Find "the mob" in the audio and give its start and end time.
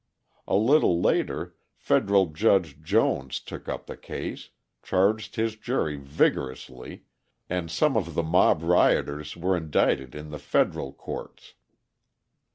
8.15-8.63